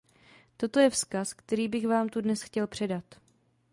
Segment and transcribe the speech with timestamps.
[0.57, 3.15] Toto je vzkaz, který bych vám tu dnes chtěl předat.